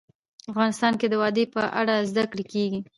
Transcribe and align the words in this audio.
افغانستان 0.51 0.93
کې 0.99 1.07
د 1.09 1.13
وادي 1.21 1.45
په 1.53 1.61
اړه 1.79 1.93
زده 2.09 2.23
کړه 2.31 2.43
کېږي. 2.53 2.79